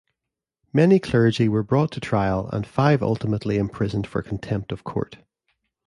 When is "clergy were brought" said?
0.97-1.91